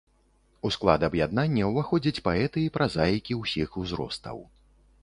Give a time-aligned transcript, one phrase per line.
[0.69, 4.37] У склад аб'яднання ўваходзяць паэты і празаікі ўсіх узростаў.